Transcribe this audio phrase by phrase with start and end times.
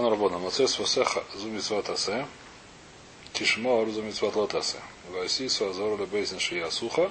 [0.00, 0.38] Тан Рабона.
[0.38, 2.26] Мацес Васеха Зумицват Асе.
[3.34, 4.78] Тишмор Зумицват Лотасе.
[5.10, 7.10] Васи Свазор Лебейзин Шия Суха.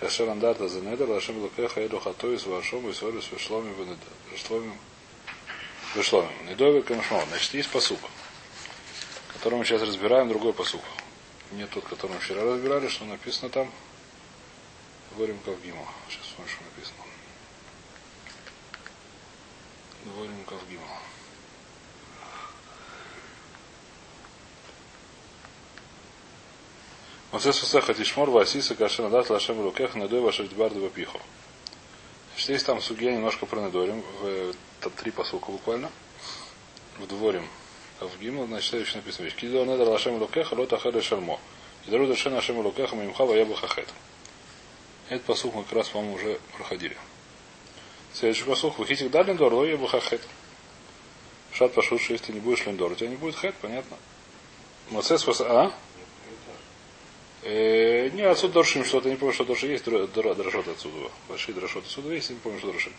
[0.00, 3.74] Кашер Андарта Зенедер Лашем Лукеха Эду Хатоис Вашом и Сорис Вешломи
[4.32, 4.78] Вешломи
[5.94, 6.30] Вешломи.
[6.48, 7.22] Недовер Камшмал.
[7.28, 8.00] Значит, есть посук,
[9.34, 10.80] который мы сейчас разбираем, другой посук.
[11.52, 13.70] Не тот, который мы вчера разбирали, что написано там.
[15.14, 15.86] Говорим Кавгима.
[16.08, 17.04] Сейчас смотрим, что написано.
[20.06, 20.88] Говорим Кавгима.
[27.34, 31.18] Мацес Фасеха Тишмор Васиса Кашена Дат Лашем Рукех Недой Вапихо.
[32.30, 35.90] Значит, есть там судья немножко про Недорим, в там три посылка буквально.
[36.96, 37.44] В дворим
[37.98, 39.28] в Гимл, значит, следующее написано.
[39.30, 41.40] Кидо Недер Лашем Рукеха Лот Ахеда Шармо.
[41.88, 43.88] И дару Дашен Ашем Рукеха Мимха Ваябу Хахет.
[45.08, 46.96] Этот посух мы как раз, по-моему, уже проходили.
[48.12, 48.78] Следующий посух.
[48.78, 50.22] Выхитик дали Лендор, Лоябу Хахет.
[51.50, 53.96] Шат пошел, что если не будешь Лендор, у тебя не будет Хет, понятно.
[54.90, 55.72] Мацес А?
[57.46, 61.10] Э, не, отсюда доршим что-то, не помню, что дорши есть, дрошот отсюда.
[61.28, 62.90] Большие дрошот отсюда есть, не помню, что дорши.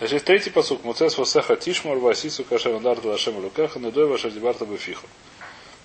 [0.00, 0.82] Значит, третий посук.
[0.82, 5.06] Муцес восеха тишмар васису кашем дарта лашем лукеха недой ваша дебарта бефиха.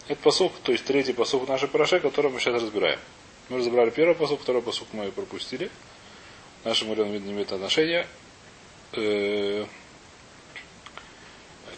[0.08, 3.00] Это посук, то есть третий посук нашей параше, который мы сейчас разбираем.
[3.50, 5.70] Мы разобрали первый посук, второй посук мы пропустили.
[6.64, 8.08] Нашему видно, не имеет отношения.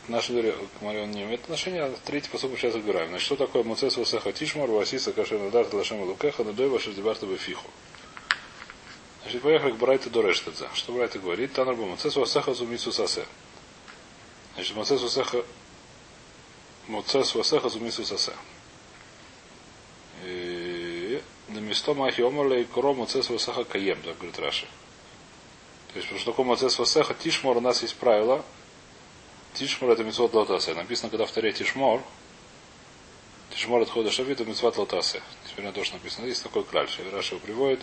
[0.07, 3.09] Наши к Марион не имеет отношения, а третий посуд мы сейчас разбираем.
[3.09, 7.69] Значит, что такое Муцес Васеха Тишмар, Васиса Кашена Дарта Лашема Лукеха, Надой Ваши Дебарта Бефиху.
[9.21, 10.67] Значит, поехали к Брайту до Рештадза.
[10.73, 11.53] Что Брайта говорит?
[11.53, 13.25] Танарба Муцес Васеха Зумицу Сасе.
[14.55, 15.45] Значит, Муцес Васеха
[16.87, 18.33] Муцес Васеха Зумицу Сасе.
[20.23, 24.65] На место Махи Омарла и Куро Муцес Васеха Каем, так говорит Раши.
[25.93, 28.43] То есть, что такое Муцес Васеха Тишмар, у нас есть правило,
[29.53, 30.73] Тишмор это митцвот лотасе.
[30.73, 32.01] Написано, когда в таре Тишмор,
[33.51, 35.21] Тишмор отхода шавит, это митцвот лотасе.
[35.43, 36.87] Несмотря на то, что написано, есть такой краль.
[37.11, 37.81] Раша его приводит.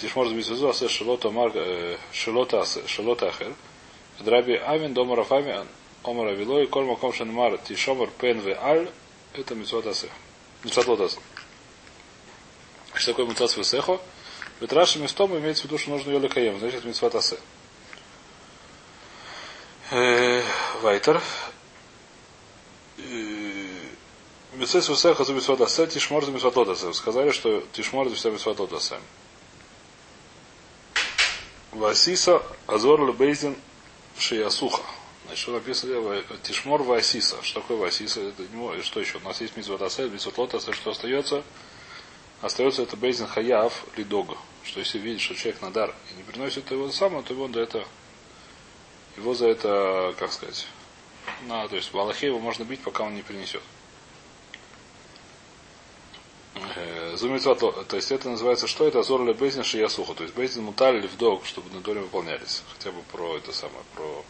[0.00, 1.52] Тишмор митцвозу асе шелота мар
[2.12, 3.54] шелота шелота ахер.
[4.20, 5.64] Драби Авин, дома Рафами,
[6.02, 8.88] Омара Вилой, Коль Маком Шенмар, Тишомар Пен Ве Аль,
[9.32, 10.08] это митцвот асе.
[10.64, 11.18] Митцвот лотасе.
[12.94, 14.00] Что такое митцвот весехо?
[14.58, 17.38] В Раши местом имеется в виду, что нужно ее лекаем, значит митцвот асе.
[19.90, 21.22] Вайтер.
[24.52, 26.92] Мецес Вусеха за Мисватасе, Тишмор за Мисватлотасе.
[26.92, 28.98] Сказали, что Тишмор за все Мисватлотасе.
[31.72, 33.56] Васиса Азор Лебейзин
[34.18, 34.82] Шиясуха.
[35.24, 37.36] Значит, что написано Тишмор Васиса.
[37.42, 38.20] Что такое Васиса?
[38.20, 39.18] Это не что еще?
[39.18, 41.42] У нас есть Мисватасе, Мисватлотасе, что остается?
[42.42, 44.36] Остается это Бейзин Хаяв Лидога.
[44.64, 47.60] Что если видит, что человек на дар и не приносит его самое, то его до
[47.60, 47.84] этого
[49.18, 50.66] его за это, как сказать,
[51.46, 53.62] на, то есть в Аллахе его можно бить, пока он не принесет.
[56.54, 60.64] Э, Зумитват, то есть это называется, что это Азор или Бейзин Шиясуха, то есть Бейзин
[60.64, 62.62] мутали в долг, чтобы надоли выполнялись.
[62.72, 64.24] Хотя бы про это самое, про,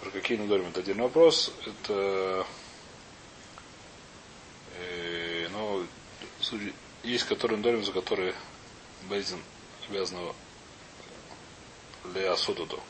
[0.00, 1.52] про какие надоли это отдельный вопрос.
[1.64, 2.46] Это
[4.78, 5.86] э, ну,
[7.02, 8.34] есть которые надолим, за которые
[9.08, 9.38] Бейзин
[9.88, 10.18] обязан
[12.14, 12.80] Леасудуду.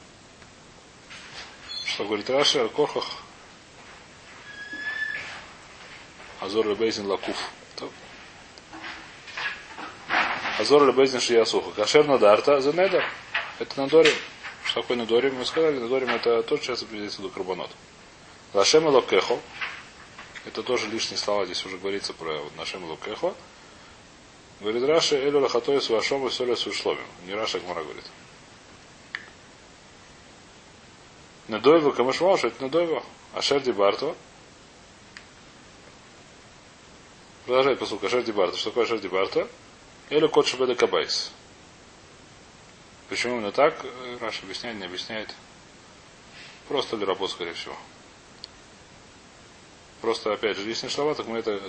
[1.94, 3.04] Что говорит Раши о Кохах?
[6.40, 7.36] Азор Лебейзин Лакуф.
[10.58, 11.70] Азор Лебейзин Шиясуха.
[11.70, 13.04] Кашер Надарта за Недер.
[13.60, 14.12] Это Надорим.
[14.64, 15.36] Что такое Надорим?
[15.36, 17.70] Мы сказали, Надорим это тот, сейчас определяется до Карбонот.
[18.54, 19.38] Лашем Локехо.
[20.46, 21.44] Это тоже лишние слова.
[21.44, 23.34] Здесь уже говорится про Нашем Локехо.
[24.58, 27.06] Говорит Раши, Элю Лахатой с Вашом и Соля с Ушломим.
[27.24, 28.04] Не Раша Гмара говорит.
[31.48, 33.02] Недойва Камашмал, что это Недойва.
[33.34, 34.14] Ашер Дибарто.
[37.44, 38.56] Продолжает посук Ашер Дибарто.
[38.56, 39.48] Что такое Ашер Дибарто?
[40.10, 41.32] Или кот Шабеда Кабайс.
[43.08, 43.84] Почему именно так?
[44.20, 45.34] Раш объясняет, не объясняет.
[46.68, 47.76] Просто ли работа, скорее всего.
[50.00, 51.60] Просто, опять же, лишние слова, так мы это,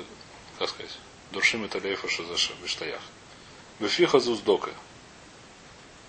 [0.59, 0.97] как сказать,
[1.31, 3.01] душим это лейфа шазаша в штаях.
[3.79, 4.71] Бефиха зуздока.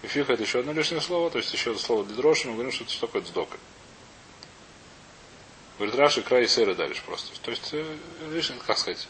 [0.07, 2.71] Бефиха это еще одно лишнее слово, то есть еще одно слово для дрожи, мы говорим,
[2.71, 3.57] что это такое дздока.
[5.79, 7.37] Говорит Раши, край и сыры дальше просто.
[7.41, 7.75] То есть,
[8.31, 9.09] лишнее, как сказать,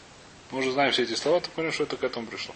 [0.49, 2.55] мы уже знаем все эти слова, так понимаем, что это к этому пришло.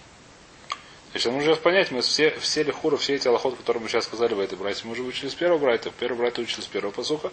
[1.12, 4.40] Значит, нужно понять, мы все, все лихуры, все эти аллахот, которые мы сейчас сказали в
[4.40, 5.92] этой братье, мы уже учили с первого брайта.
[5.92, 7.32] Первый брайт учили с первого посуха.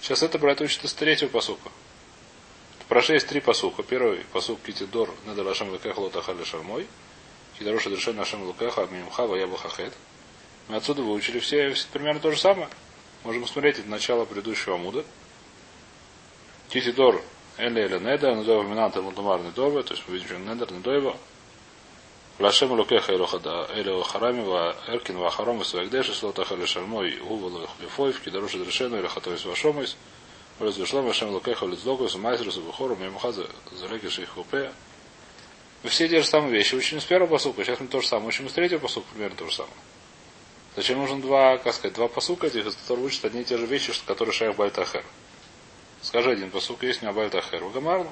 [0.00, 1.68] Сейчас это брайт учит с третьего посуха.
[2.88, 3.82] Прошло есть три посуха.
[3.82, 6.86] Первый посух Китидор, Недалашем Лукеха Лотахали Шармой.
[7.58, 9.92] Кидаруша Дрешен Нашем Лукеха, Мимха, Ваябахахет.
[10.68, 12.68] Мы отсюда выучили все, примерно то же самое.
[13.22, 15.04] Можем смотреть это начало предыдущего муда.
[16.70, 17.22] Кисидор
[17.56, 21.16] Элли Эля Неда, Недова Минанта Мудумар Недова, то есть мы видим, что Недер Недоева.
[22.40, 28.58] Лашем Лукеха Элео Харами Ва Эркин Ва Харом Васуэгдеш, Слота Хали Шальмой, Гувал Лефоев, Кидаруши
[28.58, 29.96] Дрешену, или Хатовис Вашомойс,
[30.58, 34.72] Разошлом Лашем Лукеха Лицдогус, Майсерус Бухору, Мемухаза, Зареки Шейхупе.
[35.84, 36.74] Все те же самые вещи.
[36.74, 38.28] Учим с первого посука, сейчас мы то же самое.
[38.28, 39.74] Учим с третьего посука, примерно то же самое.
[40.76, 43.66] Зачем нужен два, как сказать, два посука этих, из которых учат одни и те же
[43.66, 45.04] вещи, которые шайх Бальтахер.
[46.02, 47.62] Скажи один посук, есть у меня Бальтахер.
[47.62, 48.10] Угамарну.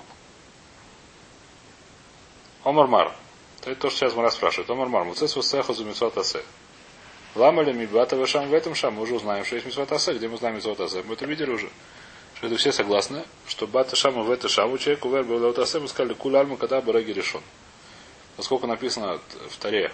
[2.65, 3.15] Омар Мар.
[3.63, 4.71] Это то, что сейчас Мара спрашивает.
[4.71, 5.05] Омар Мар.
[5.05, 6.43] Муцес вусеху за митцвот асе.
[7.35, 8.95] Лама ли мибата шам в этом шам?
[8.95, 10.15] Мы уже узнаем, что есть митцвот асе.
[10.15, 11.03] Где мы знаем митцвот асе?
[11.03, 11.69] Мы это видели уже.
[12.35, 15.89] Что это все согласны, что бата шама в это шаму человеку вер был асе, мы
[15.89, 17.41] сказали куль альма когда бараги решен.
[18.37, 19.21] Поскольку написано
[19.51, 19.93] в Таре,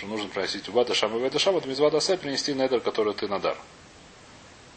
[0.00, 3.28] что нужно приносить у бата шама в это шам, это асе принести недер, который ты
[3.28, 3.54] надар.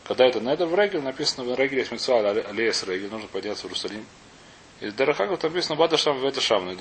[0.04, 3.66] Когда это недер в регель, написано в регеле есть митцва алиес регель, нужно подняться в
[3.68, 4.06] Иерусалим.
[4.82, 6.78] И в Дарахагу там написано бата шам в это шам.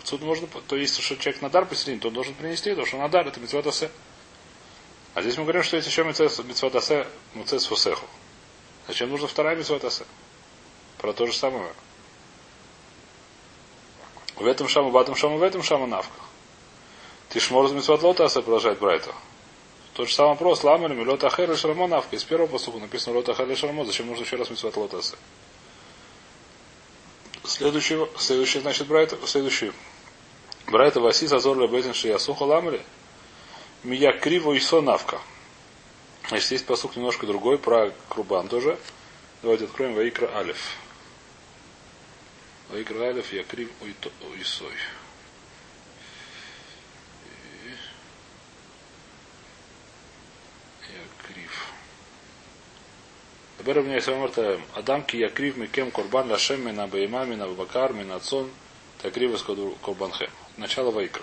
[0.00, 3.28] Отсюда можно, то есть, что человек надар поселим, то он должен принести, потому что надар
[3.28, 3.88] это митцвот асе.
[5.14, 8.06] А здесь мы говорим, что есть еще митцвот асе, муцес фусеху.
[8.88, 10.04] Зачем нужна вторая митцвот асе?
[10.98, 11.72] Про то же самое.
[14.34, 16.18] В этом шаму, в этом шаму, в этом шаму навка.
[17.34, 19.12] Ты шмор за митцвот лота асе продолжает Брайта.
[19.94, 22.14] Тот же самый вопрос, ламер, милот ахер и шармо навка.
[22.14, 23.84] Из первого посука написано лот ахер и шармо.
[23.84, 25.16] Зачем нужно еще раз митцвот лота асе?
[27.42, 29.72] Следующий, следующий, значит, Брайта, следующий.
[30.68, 32.80] Брайта Васи Зазор Лебезин Шиясуха Ламри.
[33.82, 35.20] Мия криво и сонавка.
[36.28, 38.78] Значит, есть посук немножко другой, про Крубан тоже.
[39.42, 40.76] Давайте откроем Ваикра Алиф.
[42.68, 44.70] Ваикра Алиф, я крив уйсой.
[50.94, 51.72] Я крив.
[53.58, 57.92] Теперь у меня есть Амарта Адам ки якрив микем корбан лашем мина бейма мина бакар
[57.92, 58.50] мина цон
[59.00, 59.42] такрив из
[59.82, 60.30] корбанхем.
[60.56, 61.22] Начало Ваикра.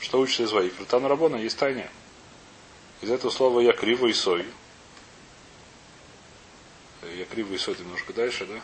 [0.00, 0.84] Что учится из Ваикра?
[0.84, 1.88] Там Рабона есть тайне.
[3.02, 4.44] Из этого слова я и сой.
[7.02, 8.60] Я криво и сой немножко дальше, да?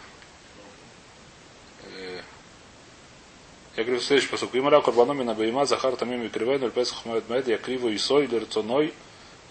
[3.77, 4.55] Я говорю, следующий посук.
[4.55, 8.27] Имара Корбаноми на Бейма, Захар Тамим и Кривен, Ульпесах Мед Мед, я криво и сой,
[8.27, 8.95] Лерцоной,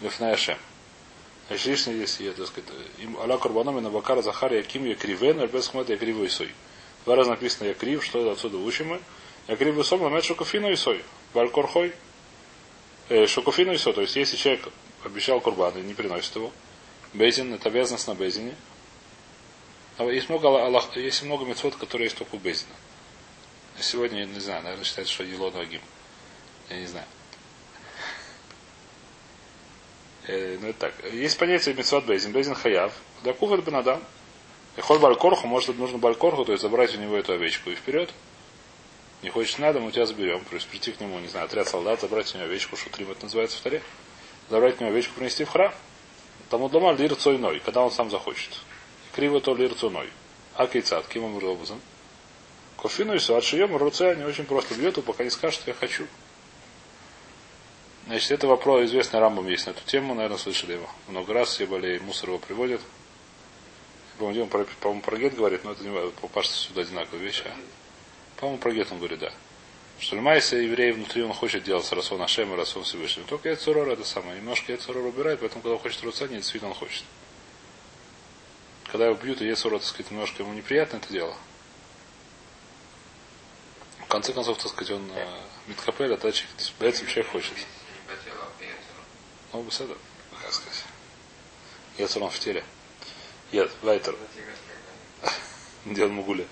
[0.01, 0.57] Лефнаешем.
[0.57, 0.74] Значит,
[1.49, 5.75] здесь, я, так сказать, им Аля Корбаноми на Бакар, Захар, я Ким, я Кривен, Ульпесах
[5.75, 6.51] Мед, я криво и сой.
[7.05, 9.01] Два раза написано я крив, что это отсюда учим мы.
[9.47, 11.03] Я криво и сой, ламет шокофину и сой.
[11.33, 11.93] Балькорхой.
[13.27, 13.93] Шокофину и сой.
[13.93, 14.69] То есть, если человек
[15.03, 16.51] обещал курбан и не приносит его,
[17.13, 18.55] Безин, это обязанность на Безине.
[19.97, 22.73] А есть много, Аллах, есть много мецвод, которые есть только у Безина.
[23.79, 25.81] Сегодня, не знаю, наверное, считается, что Елон Вагим.
[26.69, 27.05] Я не знаю.
[30.27, 31.13] Э, ну, это так.
[31.13, 32.31] Есть понятие мецвод Безин.
[32.31, 32.93] Безин Хаяв.
[33.23, 34.01] Да кувер бенадам.
[34.77, 38.11] И ход балькорху, может, нужно балькорху, то есть забрать у него эту овечку и вперед.
[39.21, 40.43] Не хочешь надо, мы тебя заберем.
[40.45, 43.23] То есть прийти к нему, не знаю, отряд солдат, забрать у него овечку, шутрим, это
[43.23, 43.81] называется в таре.
[44.49, 45.73] Забрать у него овечку, принести в храм.
[46.49, 48.51] Тому дома лир цойной, когда он сам захочет.
[49.15, 50.09] Криво то лир цойной.
[50.55, 51.79] А кейцат, каким образом?
[52.77, 56.05] Кофину и суат шием, руце, они очень просто бьет, пока не скажет, что я хочу.
[58.07, 60.87] Значит, это вопрос, известный Рамбом есть на эту тему, наверное, слышали его.
[61.07, 62.81] Много раз все более мусор его приводят.
[64.19, 67.41] По-моему, по, по про гет говорит, но это не попашься сюда одинаковая вещь.
[67.45, 67.55] А?
[68.37, 69.31] По-моему, про гет он говорит, да.
[69.97, 73.27] Что Льмайса еврей внутри он хочет делать Расон Ашем и Расон Всевышнего.
[73.27, 74.37] Только Яцерор это самое.
[74.37, 77.03] Немножко Яцерор убирает, поэтому когда он хочет не действительно он хочет.
[78.91, 81.35] Когда его бьют, и Яцерор, так сказать, немножко ему неприятно это дело.
[84.01, 85.27] В конце концов, так сказать, он э,
[85.67, 87.53] Миткапель, а этим человек хочет.
[89.55, 89.95] Ну, беседа,
[90.41, 90.83] как сказать.
[91.97, 92.61] Яцерон в теле.
[93.53, 94.13] Нет, Вайтер.
[95.85, 96.45] Дел Мугуля.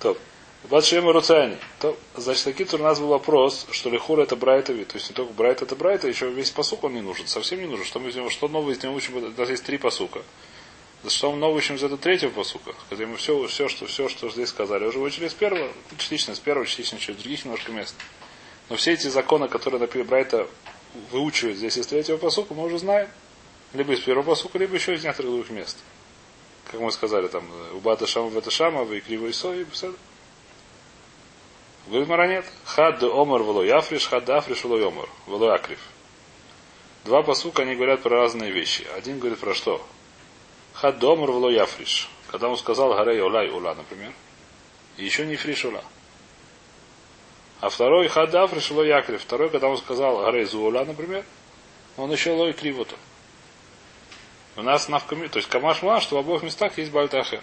[0.00, 0.18] Топ.
[0.64, 1.56] Батшема Руцани.
[1.78, 5.32] То, значит, такие у нас был вопрос, что Лихур это Брайтови, то есть не только
[5.32, 7.84] Брайт это Брайта, еще весь посук он не нужен, совсем не нужен.
[7.84, 10.22] Что мы из него, что новое из него учим, у нас есть три посука.
[11.06, 12.74] Что мы новое учим из этого третьего посука?
[12.88, 16.40] Когда мы все, все, что, все, что здесь сказали, уже учили с первого, частично с
[16.40, 17.94] первого, частично через других немножко мест.
[18.68, 20.48] Но все эти законы, которые например, Брайта
[21.10, 23.08] выучивает здесь из третьего посука, мы уже знаем.
[23.72, 25.78] Либо из первого посука, либо еще из некоторых других мест.
[26.70, 27.44] Как мы сказали, там,
[27.74, 29.66] у Бата Шама это Шама, вы кривой сой, и
[31.86, 35.80] Говорит Маранет, хад омар вло яфриш, хад африш вло омар, вло акрив.
[37.04, 38.86] Два посука, они говорят про разные вещи.
[38.96, 39.84] Один говорит про что?
[40.74, 42.08] Хад омар вло яфриш.
[42.30, 44.12] Когда он сказал гарей улай ула, например.
[44.96, 45.82] И еще не фриш ула.
[47.60, 49.20] А второй хад африш вло якрив.
[49.20, 51.24] Второй, когда он сказал гарей зуула, например,
[51.96, 52.96] он еще лой кривоту.
[54.56, 57.42] У нас навками, то есть камаш ма, что в обоих местах есть бальтахер.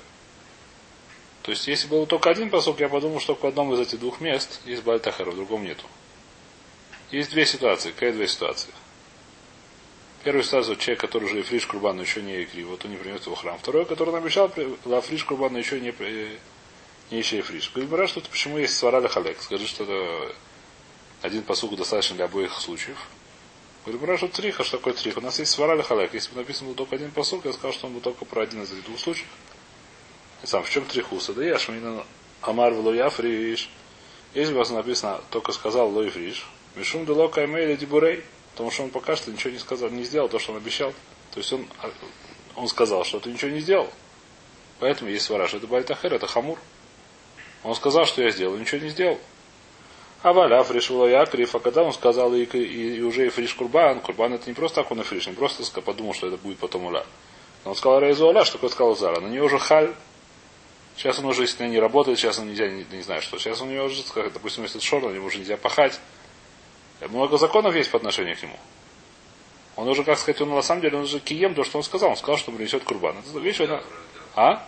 [1.47, 4.19] То есть, если был только один посок, я подумал, что в одном из этих двух
[4.19, 5.85] мест есть Бальтахер, в другом нету.
[7.09, 7.91] Есть две ситуации.
[7.91, 8.71] Какая две ситуации?
[10.25, 13.25] Первая ситуация, человек, который уже фриш курбан, но еще не икри, вот он не принес
[13.25, 13.57] его храм.
[13.57, 14.51] Второй, который он обещал,
[14.83, 15.93] ла фриш курбан, но еще не,
[17.11, 17.71] не еще и фриш.
[17.73, 19.41] Говорит, что это почему есть сварали халек?
[19.41, 20.35] Скажи, что это
[21.21, 22.97] один посуг достаточно для обоих случаев.
[23.85, 25.19] Говорит, Бара, что триха, что такое триха?
[25.19, 26.13] У нас есть сварали халек.
[26.13, 28.71] Если бы написано только один посуг, я сказал, что он был только про один из
[28.71, 29.27] этих двух случаев.
[30.43, 31.33] И сам, в чем трихуса?
[31.33, 32.05] Да я шмина
[32.41, 33.69] амар в лоя фриш.
[34.33, 36.45] Если бы написано, только сказал лой фриш,
[36.75, 40.37] Мишум дело каймейля дибурей, потому что он пока что ничего не сказал, не сделал то,
[40.37, 40.93] что он обещал.
[41.31, 41.65] То есть он,
[42.55, 43.89] он сказал, что ты ничего не сделал.
[44.79, 45.55] Поэтому есть свараж.
[45.55, 46.59] Это бальтахер, это хамур.
[47.63, 49.19] Он сказал, что я сделал, ничего не сделал.
[50.23, 53.99] А валя фриш якриф, а когда он сказал и, и, и уже и фриш курбан,
[53.99, 56.85] курбан это не просто так он и фриш, не просто подумал, что это будет потом
[56.85, 57.05] уля.
[57.65, 59.19] Он сказал рейзу уля, что такое сказал зара.
[59.19, 59.93] На нее уже халь.
[60.95, 63.37] Сейчас он уже, если не работает, сейчас он нельзя, не, не знаю что.
[63.37, 65.99] Сейчас у него уже, как, допустим, если шор, на него уже нельзя пахать.
[67.09, 68.57] Много законов есть по отношению к нему.
[69.75, 72.09] Он уже, как сказать, он на самом деле, он уже кием, то, что он сказал.
[72.09, 73.15] Он сказал, что принесет курбан.
[73.19, 73.61] Это вещь.
[74.35, 74.65] А?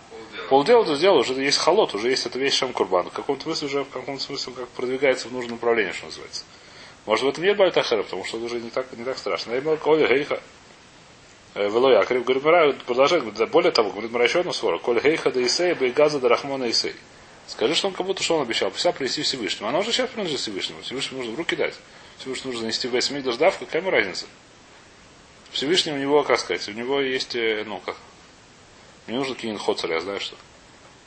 [0.49, 3.07] Полдела то сделал, уже есть холод, уже есть эта вещь шам курбан.
[3.09, 6.43] В каком-то смысле уже, в каком-то смысле, как продвигается в нужном направлении, что называется.
[7.05, 9.53] Может, в этом нет бальтахера, потому что это уже не так, не так страшно.
[9.53, 10.41] Я Коля Гейха.
[11.53, 14.79] Э, Велой Акрив, говорит, Мара, продолжает, говорит, более того, говорит, Мара еще одну свору.
[14.79, 16.95] Коль Гейха да Исей, Бейгаза да Рахмона Исей.
[17.45, 19.69] Скажи, что он как будто что он обещал, пусть принести Всевышнему.
[19.69, 20.81] Она уже сейчас принадлежит Всевышнему.
[20.81, 21.75] Всевышнему нужно в руки дать.
[22.17, 24.25] Всевышнему нужно нести весь мигдаш дав, какая ему разница?
[25.51, 27.95] Всевышний у него, как сказать, у него есть, э, ну как,
[29.09, 30.35] мне нужен кинин хоцер, я знаю что.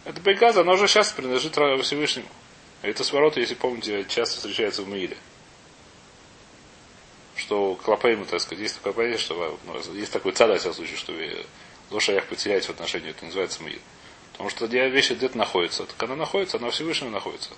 [0.04, 1.52] Это Бейгаза, она уже сейчас принадлежит
[1.84, 2.28] Всевышнему.
[2.82, 5.16] Это свороты, если помните, часто встречается в Маиле.
[7.36, 11.12] Что клопейму, так сказать, есть такое понятие, что ну, есть такой цадать в случае, что
[11.90, 13.80] лошадях потерять в отношении, это называется Маиль.
[14.32, 15.84] Потому что вещи где-то находится.
[15.84, 17.50] Так она находится, она Всевышнего находится.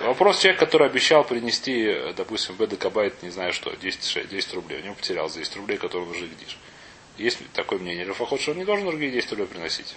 [0.00, 4.80] Вопрос человек, который обещал принести, допустим, Беда Кабайт, не знаю что, 10, 10 рублей.
[4.80, 6.58] У него потерял за 10 рублей, которые уже видишь.
[7.18, 9.94] Есть такое мнение Рафахот, что он не должен другие 10 рублей приносить.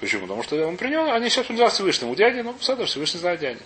[0.00, 0.22] Почему?
[0.22, 2.12] Потому что он принял, они сейчас принадлежат Всевышнему.
[2.12, 3.62] У дяди, ну, Садов, Всевышний знает дяди.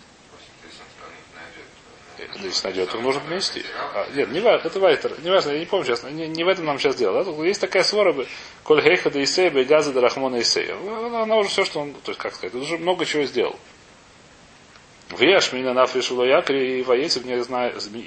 [2.42, 3.62] Если найдет, то нужно принести.
[3.94, 5.12] А, нет, не важно, это вайтер.
[5.22, 7.24] Не важно, я не помню сейчас, не, не в этом нам сейчас дело.
[7.24, 7.44] Да?
[7.44, 8.26] Есть такая свора бы,
[8.62, 10.76] коль гейха да Исея, газа да Рахмона Исея.
[10.76, 13.56] Она, она уже все, что он, то есть, как сказать, он уже много чего сделал.
[15.10, 17.36] Веш меня нафришуло якрив, а если бы мне,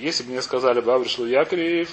[0.01, 1.89] если бы мне сказали бы Авришлу якрив,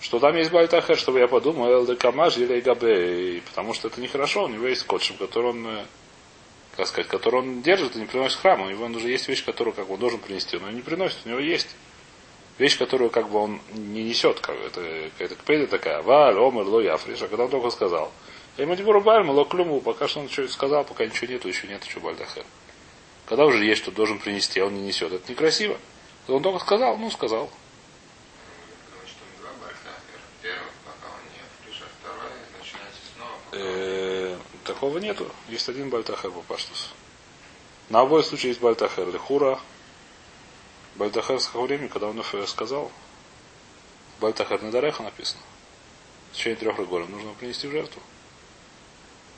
[0.00, 4.48] что там есть Бальтахер, чтобы я подумал, Элдекамаж или Габе, потому что это нехорошо, у
[4.48, 5.84] него есть котшем, который он, э,
[6.76, 8.60] как сказать, который он держит и не приносит в храм.
[8.62, 11.28] У него уже есть вещь, которую как бы он должен принести, но не приносит, у
[11.28, 11.68] него есть
[12.58, 16.80] вещь, которую как бы он не несет, как это какая-то кпейда такая, валь, омер, ло
[16.80, 18.12] яфриш, а когда он только сказал,
[18.56, 21.68] я ему дебуру бальму, ло клюму, пока что он что-то сказал, пока ничего нету, еще
[21.68, 22.44] нет, что Бальтахер.
[23.26, 25.12] Когда уже есть, что должен принести, а он не несет.
[25.12, 25.76] Это некрасиво.
[26.26, 27.50] Он только сказал, ну сказал.
[33.47, 33.47] Э,
[34.64, 35.30] такого нету.
[35.48, 36.90] Есть один Бальтахер по Паштус.
[37.88, 39.16] На обоих случаях есть Бальтахер.
[39.18, 39.60] Хура.
[40.96, 42.90] Бальтахер с какого времени, когда он сказал.
[44.20, 45.42] Бальтахер на Дареха написано.
[46.32, 48.02] В течение трех реголев нужно принести в жертву.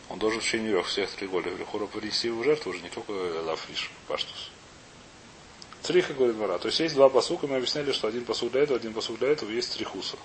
[0.08, 3.90] Он должен в течение трех всех реголев Лехура принести в жертву уже не только Лафриш,
[4.08, 4.50] Паштус.
[5.82, 6.58] Триха говорит Мара.
[6.58, 9.28] То есть есть два посука, мы объясняли, что один посук для этого, один посук для
[9.28, 10.16] этого, есть трихуса.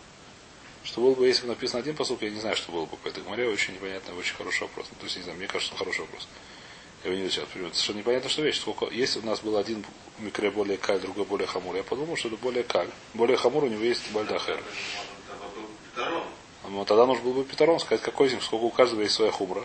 [0.85, 3.07] Что было бы, если бы написано один посук, я не знаю, что было бы по
[3.07, 4.85] этой гморе, очень непонятный, очень хороший вопрос.
[4.91, 6.27] Ну, то есть, не знаю, мне кажется, что хороший вопрос.
[7.03, 7.45] Я его не изучал.
[7.51, 8.59] Совершенно непонятно, что вещь.
[8.59, 9.83] Сколько, если у нас был один
[10.19, 12.87] микре более каль, другой более хамур, я подумал, что это более каль.
[13.15, 14.63] Более хамур у него есть бальдахер.
[15.97, 19.31] А тогда нужно было бы Петрон сказать, какой из них, сколько у каждого есть своя
[19.31, 19.63] хумра.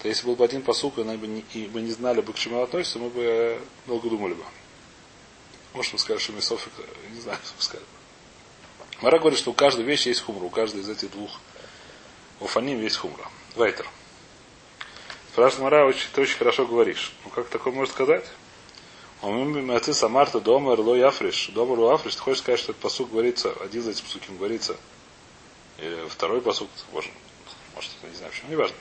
[0.00, 2.32] То если был бы один посук, и мы бы не, и мы не знали бы,
[2.32, 4.44] к чему относится, мы бы э, долго думали бы.
[5.74, 6.72] Может, мы скажем, что Месофик,
[7.12, 7.86] не знаю, что мы скажем.
[9.00, 10.44] Мара говорит, что у каждой вещи есть хумра.
[10.44, 11.40] У каждой из этих двух
[12.38, 13.24] уфаним есть хумра.
[13.56, 13.86] Вайтер.
[15.32, 17.12] Спрашивает Мара, ты очень хорошо говоришь.
[17.24, 18.26] Ну как такое может сказать?
[19.22, 21.48] Ты самарта дома рло яфриш.
[21.48, 22.16] Дома рло яфриш.
[22.16, 24.76] Ты хочешь сказать, что этот посук говорится, один из этих посуким говорится.
[25.78, 27.10] Или второй посук, может,
[27.74, 28.76] может, не знаю, почему, не важно.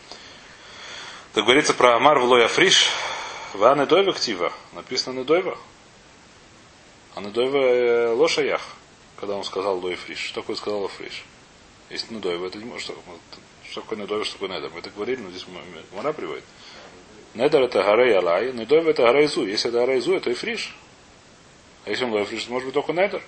[1.34, 2.90] Так говорится про Амар в Лоя Фриш.
[3.54, 4.52] В Анедойва Ктива.
[4.74, 5.58] Написано Недойва.
[7.16, 8.62] Анедойва э, Лошаях
[9.20, 10.20] когда он сказал Лой Фриш.
[10.20, 11.26] Что такое сказал Фриш?
[11.90, 12.96] Есть Нудойва, это не может, что,
[13.70, 14.72] что такое Нудойва, что такое Недер.
[14.72, 15.46] Мы это говорили, но здесь
[15.94, 16.44] Мара приводит.
[17.34, 19.46] Недер это Гарей Алай, Нудойва это Гарей Зу.
[19.46, 20.76] Если это Гарей Зу, это и Фриш.
[21.86, 23.24] А если он Лой Фриш, то может быть только Недер.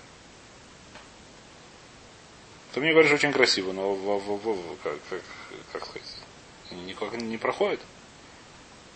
[2.73, 5.21] Ты мне говоришь очень красиво, но в, в, в, в, как, как,
[5.73, 6.07] как сказать,
[6.71, 7.81] никак не проходит.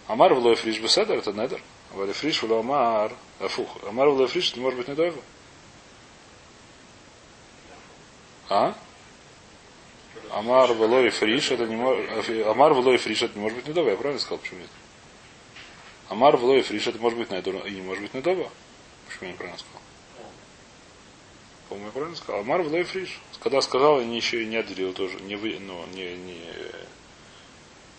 [0.08, 1.62] אמר ולא הפריש בסדר, это נדר.
[1.92, 3.84] ואלי הפריש ואמר, הפוך.
[3.84, 5.22] אמר ולא הפריש, это может быть נדבה.
[8.50, 8.76] А?
[10.32, 12.30] אמר ולא הפריש, это не может...
[12.48, 13.90] אמר ולא הפריש, это не может быть נדבה.
[13.90, 14.70] Я правильно сказал, почему нет?
[16.10, 18.50] אמר ולא הפריש, это может быть נדר, и не может быть נדבה.
[19.08, 19.82] Почему я неправильно сказал?
[21.70, 22.42] По-моему, я правильно сказал.
[22.42, 23.20] אמר ולא הפריש.
[23.40, 25.20] Когда сказал, я еще и не отделил тоже.
[25.22, 26.42] Не, вы, ну, не, не,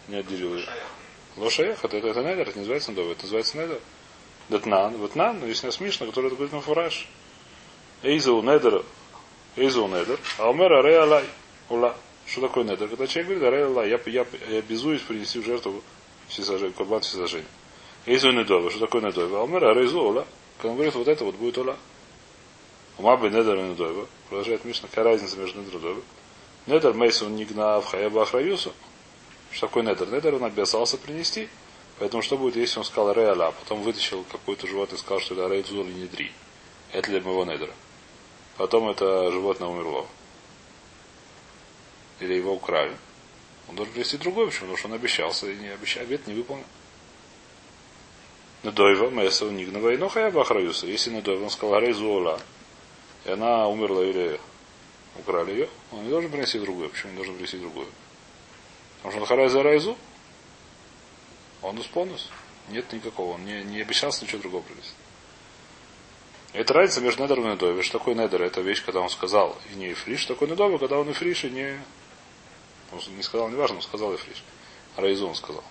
[0.09, 0.61] не отделил.
[1.37, 3.81] Лошаях, это, это, это недер, это не называется недовый, это называется недер.
[4.49, 7.09] Детнан, ветнан, но есть у нас Мишна, который это говорит на фураж.
[8.03, 8.85] Эйзу недер,
[9.57, 11.25] эйзу недер, а умер арей алай,
[11.69, 11.97] ула.
[12.27, 12.89] Что такое недер?
[12.89, 15.83] Когда человек говорит, арей алай, я, я, я обязуюсь принести в жертву
[16.29, 17.47] всесожжение, курбан всесожжения.
[18.05, 19.41] Эйзу недова, что такое недова?
[19.41, 20.27] А умер арейзу ула.
[20.59, 21.77] Когда он говорит, вот это вот будет ула.
[22.99, 24.07] Ума бы недер и недова.
[24.29, 26.03] Продолжает Мишна, какая разница между недер и недова.
[26.67, 28.73] Недер мейсу нигна в хаяба ахраюсу.
[29.51, 30.09] Что такое недер?
[30.09, 31.49] Недер он обязался принести.
[31.99, 35.35] Поэтому что будет, если он сказал реаля, а потом вытащил какое-то животное и сказал, что
[35.35, 36.33] это рейдзур или недри.
[36.93, 37.73] Это для моего недера.
[38.57, 40.07] Потом это животное умерло.
[42.21, 42.97] Или его украли.
[43.69, 44.63] Он должен принести другое, почему?
[44.63, 46.65] Потому что он обещался и не обещал, обед не выполнил.
[48.63, 50.87] Недойва, Меса, Нигнова и Нохая Бахраюса.
[50.87, 52.41] Если Недойва, он сказал Рейзуола,
[53.25, 54.41] и она умерла или
[55.19, 56.89] украли ее, он не должен принести другое.
[56.89, 57.87] Почему не должен принести другое?
[59.03, 59.97] Потому что он за Райзу,
[61.63, 62.29] он исполнился.
[62.69, 63.35] Нет никакого.
[63.35, 64.95] Он не, не обещался ничего другого принести.
[66.57, 67.83] Это разница между недером и недове.
[67.83, 68.41] Что такое недер?
[68.41, 70.21] Это вещь, когда он сказал и не фриш.
[70.21, 71.79] Что такое недове, когда он и фриш, и не...
[72.93, 74.43] Он не сказал, не важно, он сказал и фриш.
[74.97, 75.63] Райзу он сказал.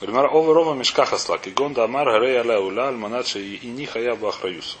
[0.00, 1.46] Пример Оверова Мишкаха Слак.
[1.46, 4.78] Игон Амар Гарей Аля Ула Альманача и не хая Бахраюсу.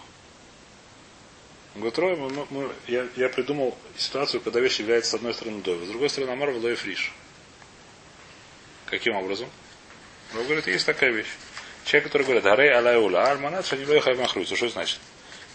[1.76, 5.84] Говорит, Рой, мы, мы, я, я придумал ситуацию, когда вещь является с одной стороны дой,
[5.84, 7.12] с другой стороны Амар Лой Фриш.
[8.86, 9.48] Каким образом?
[10.34, 11.28] Он говорит, есть такая вещь.
[11.88, 14.54] Человек, который говорит, Арей Алай Ула, Альманат, Шани Лой Хаймахруйца.
[14.56, 15.00] Что значит?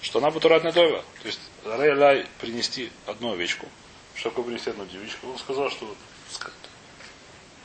[0.02, 1.06] Что она бутуратная дойва.
[1.22, 3.68] То есть, Арей Алай принести одну овечку.
[4.16, 5.30] Что такое принести одну девичку?
[5.30, 5.96] Он сказал, что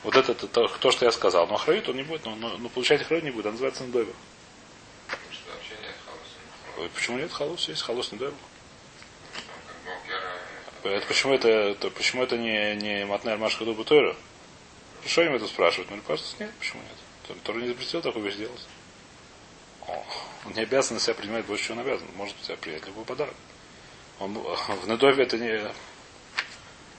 [0.03, 1.47] вот это, то, то, что я сказал.
[1.47, 4.13] Но охрают он не будет, но, но, но получать охрают не будет, она называется надойва.
[6.93, 7.67] Почему нет халус?
[7.69, 8.37] Есть халус недойва.
[10.83, 14.15] Это почему это, это почему это не, не матнер машка дубу тойра?
[15.07, 15.89] Что им это спрашивают?
[15.89, 16.98] Ну, просто нет, почему нет?
[17.43, 18.65] Тора не запретил такую вещь делать.
[19.87, 20.03] О,
[20.45, 22.07] он не обязан на себя принимать больше, чем он обязан.
[22.15, 23.35] Может себя принять любой подарок.
[24.19, 25.61] Он, в Недове это не...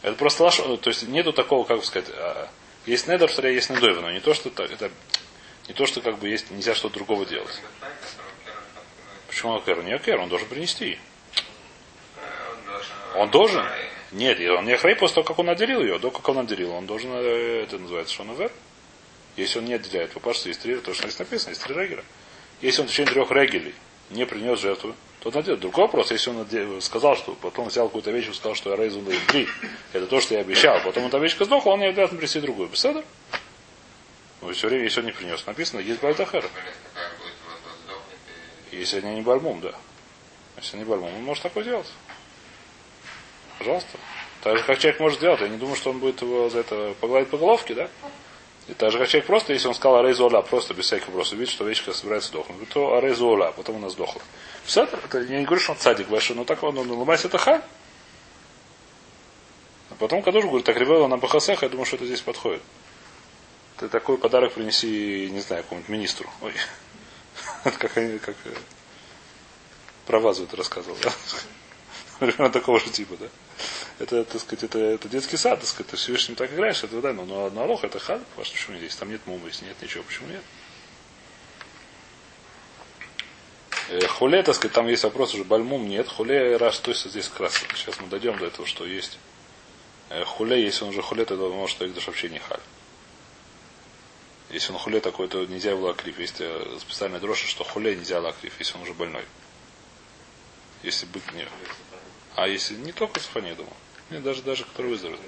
[0.02, 0.56] Это просто лаш...
[0.56, 2.48] То есть нету такого, как бы сказать, а,
[2.86, 4.90] есть недер, в есть недове, но не то, что так, это
[5.68, 7.60] не то, что как бы есть, нельзя что-то другого делать.
[9.28, 9.82] Почему Акер?
[9.84, 10.98] Не Акер, он должен принести.
[13.14, 13.64] Он должен?
[14.12, 15.98] Нет, он не Ахрей после того, как он отделил ее.
[15.98, 18.50] До как он отделил, он должен, э, это называется Шонавер.
[19.40, 22.04] Если он не отделяет, по что есть три, то что здесь написано, есть три регеля.
[22.60, 23.74] Если он в течение трех регелей
[24.10, 25.60] не принес жертву, то он отделит.
[25.60, 29.02] Другой вопрос, если он сказал, что потом взял какую-то вещь и сказал, что я рейзу
[29.28, 29.48] три,
[29.94, 32.68] это то, что я обещал, потом эта вещь сдохла, он не обязан принести другую.
[32.68, 33.02] Беседа?
[34.42, 36.44] Ну, все время, если он не принес, написано, есть Бальтахер.
[38.72, 39.72] Если они не бальмум, да.
[40.58, 41.90] Если не бальмум, он может такое делать.
[43.58, 43.98] Пожалуйста.
[44.42, 45.40] Так же, как человек может сделать.
[45.40, 47.90] Я не думаю, что он будет его за это погладить по головке, да?
[48.68, 51.52] И так же, как человек просто, если он сказал Арейзуола, просто без всяких вопросов, видит,
[51.52, 54.22] что вещь собирается сдохнуть, то Арейзуола, потом она сдохла.
[54.64, 57.38] Все это, я не говорю, что он цадик большой, но так он, он ломается это
[57.38, 57.62] ха.
[59.90, 62.62] А потом Кадуш говорит, так ревела на Бахасеха, я думаю, что это здесь подходит.
[63.78, 66.28] Ты такой подарок принеси, не знаю, какому-нибудь министру.
[66.42, 66.52] Ой.
[67.78, 68.52] Как они, как э,
[70.06, 71.10] про вазу это рассказывал, да?
[72.20, 73.26] Примерно такого же типа, да?
[73.98, 77.12] Это, так сказать, это, это детский сад, так сказать, ты Всевышним так играешь, это да,
[77.12, 78.94] но, но, но Алоха это хад, ваш почему здесь?
[78.94, 80.42] Там нет мумы, если нет ничего, почему нет?
[83.88, 87.28] Э, хуле, так сказать, там есть вопрос уже, бальмум нет, хуле раз, то есть здесь
[87.28, 89.18] как сейчас мы дойдем до этого, что есть.
[90.10, 92.60] Э, хуле, если он уже хуле, то может, что их даже вообще не халь.
[94.50, 96.18] Если он хуле такой, то нельзя его лакрив.
[96.18, 99.24] Есть э, специальная дрожь, что хуле нельзя лакрив, если он уже больной.
[100.82, 101.46] Если бык не...
[102.36, 103.74] А если не только сафани, я думаю.
[104.10, 105.20] Нет, даже, даже который выздоровеет.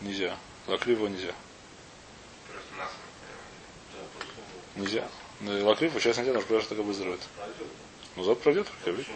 [0.00, 0.36] Нельзя.
[0.66, 1.34] Лакрив его нельзя.
[4.76, 5.08] Нельзя.
[5.40, 7.20] Ну, лакрив сейчас нельзя, потому что только выздоровеет.
[8.16, 9.10] Ну, завтра пройдет, как видишь.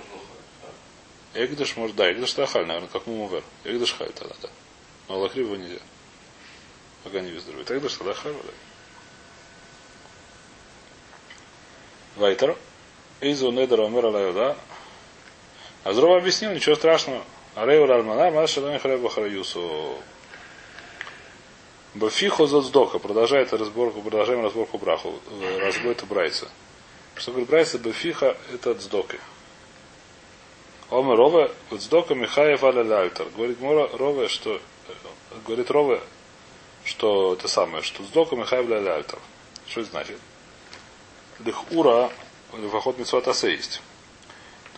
[1.34, 3.44] Эгдыш может, да, Эгдыш Тахаль, наверное, как Мумувер.
[3.64, 4.48] Эгдыш Халь тогда, да.
[5.08, 5.80] Но лакрив его нельзя.
[7.04, 7.70] Пока не выздоровеет.
[7.70, 8.52] Эгдыш тогда Халь, да.
[12.16, 12.56] Вайтер.
[13.20, 14.56] Изу недер омер алайода.
[15.88, 17.24] А Зрова объяснил, ничего страшного.
[17.54, 19.96] Арею Ральмана, Маша Дами Хареба Хараюсу.
[21.94, 22.98] Бафихо зоздока.
[22.98, 25.18] Продолжает разборку, продолжаем разборку браху.
[25.30, 26.46] э, Разбой это брайца.
[27.14, 27.78] Что говорит брайца?
[27.78, 29.18] Бафиха это дздоки.
[30.90, 33.26] Оме Рове, Дздока Михаев аля альтер.
[33.34, 34.92] Говорит Мора Рове, что э,
[35.46, 36.02] говорит Рове,
[36.84, 39.18] что это самое, что Дздока Михаев аля альтер.
[39.66, 40.18] Что это значит?
[41.38, 42.10] Лихура,
[42.52, 43.80] воход Митсуат Асе есть.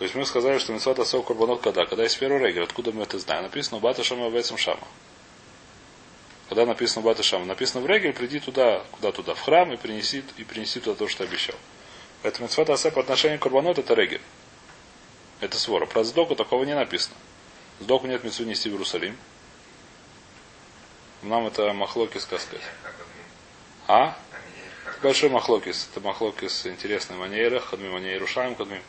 [0.01, 1.85] То есть мы сказали, что Митсуат Асе у Курбанот когда?
[1.85, 2.63] Когда есть первый регер.
[2.63, 3.43] Откуда мы это знаем?
[3.43, 4.89] Написано Бата Шама Вецем Шама.
[6.49, 7.45] Когда написано Бата Шама?
[7.45, 11.07] Написано в регель, приди туда, куда туда, в храм и принеси, и принеси туда то,
[11.07, 11.55] что обещал.
[12.23, 14.23] Поэтому Митсуат Асе по отношению к Курбанот это регель.
[15.41, 15.85] Это свора.
[15.85, 17.17] Про Сдоку такого не написано.
[17.79, 19.19] Сдоку нет мецу нести в Иерусалим.
[21.21, 22.65] Нам это махлокис, как сказать.
[23.87, 24.17] А?
[25.03, 25.91] Большой махлокис.
[25.93, 27.61] Это махлокис интересный манера.
[27.61, 28.81] Хадми манера Рушаем хадми.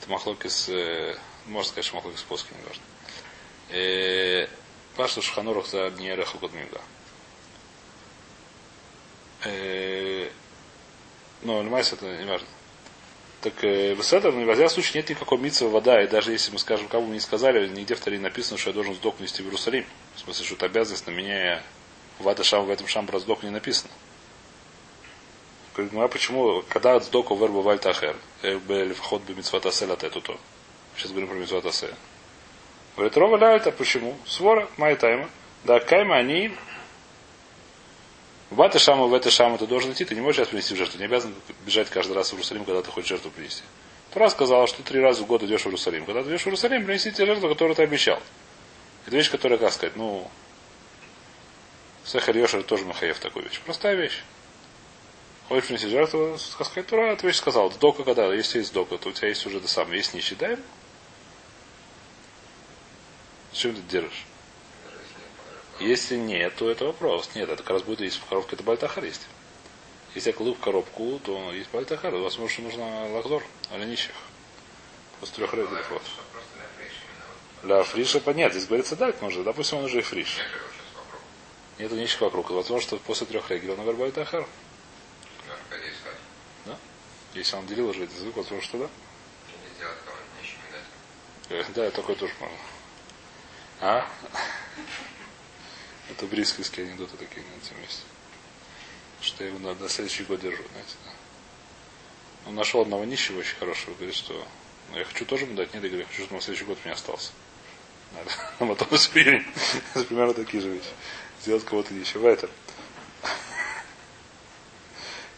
[0.00, 2.82] Это махлокис, э, можно сказать, что махлокис плоский, не важно.
[3.70, 4.48] Э,
[4.96, 5.90] Пашту Шханурах за
[6.40, 6.80] Кудмим, да.
[9.44, 10.30] Э,
[11.42, 12.48] но Лемайс это не важно.
[13.40, 16.58] Так э, в этом, в этом случае нет никакой митцва вода, и даже если мы
[16.58, 19.86] скажем, кому не сказали, нигде в Таре написано, что я должен сдох нести в Иерусалим.
[20.16, 21.62] В смысле, что это обязанность на меня
[22.18, 23.92] Вада Шам в этом Шам про сдох не написано.
[25.78, 30.36] Говорит, ну а почему, когда сдоку верба вальтахер, был вход бы митцватасе от эту то.
[30.96, 31.94] Сейчас говорим про митцватасе.
[32.96, 34.16] Говорит, Рова ляйта, почему?
[34.26, 35.30] Свора, май тайма.
[35.62, 36.50] Да, кайма они
[38.50, 40.78] в Бата Шама, в это Шама ты должен идти, ты не можешь сейчас принести в
[40.78, 40.98] жертву.
[40.98, 41.32] Не обязан
[41.64, 43.62] бежать каждый раз в Иерусалим, когда ты хочешь жертву принести.
[44.12, 46.06] Тора сказала, что три раза в год идешь в Иерусалим.
[46.06, 48.20] Когда ты идешь в Иерусалим, принеси те жертву, которую ты обещал.
[49.06, 50.28] Это вещь, которая, как сказать, ну,
[52.04, 53.60] Сехар Йошер тоже Махаев такую вещь.
[53.64, 54.24] Простая вещь.
[55.48, 57.70] Хочешь принести жертву, как сказать, Тура, эту вещь сказал.
[57.70, 60.58] Дока когда, если есть дока, то у тебя есть уже это самое, есть нищий, дай.
[63.52, 64.26] Зачем ты держишь?
[65.80, 67.30] Если нет, то это вопрос.
[67.34, 69.26] Нет, это как раз будет, если в коробке это бальтахар есть.
[70.14, 72.14] Если я кладу в коробку, то есть бальтахар.
[72.14, 74.14] Возможно, нужно лакзор, а нищих.
[75.20, 75.90] После трех регулев.
[75.90, 76.02] Вот.
[77.62, 78.58] Для фриша понятно.
[78.58, 79.44] Здесь говорится дать может.
[79.44, 80.38] Допустим, он уже и фриш.
[81.78, 82.50] Нету нищих вокруг.
[82.50, 84.46] Возможно, что после трех регулей он бальтахар.
[87.34, 88.90] Если он делил уже этот язык, возможно, что да.
[91.50, 92.56] Э, Да, такой тоже можно.
[93.80, 94.08] А?
[96.10, 98.02] Это брисковские анекдоты такие на этом месте.
[99.20, 101.10] Что я его на, на следующий год держу, знаете, да.
[102.48, 104.46] Он нашел одного нищего очень хорошего, говорит, что
[104.90, 106.78] ну, я хочу тоже ему дать, нет, я говорю, я хочу, чтобы на следующий год
[106.82, 107.32] у меня остался.
[108.14, 108.30] Надо.
[108.58, 108.88] А потом.
[109.94, 110.88] Это примерно такие же вещи.
[111.42, 112.28] Сделать кого-то нищего.
[112.28, 112.48] Это.